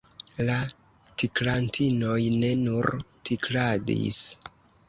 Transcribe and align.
La 0.45 0.53
tiklantinoj 1.23 2.17
ne 2.39 2.51
nur 2.65 2.91
tikladis. 3.29 4.23